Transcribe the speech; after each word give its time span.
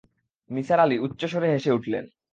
নিসার 0.49 0.79
আলি 0.79 0.95
উচ্চস্বরে 0.99 1.47
হেসে 1.53 1.71
উঠলেন। 1.71 2.05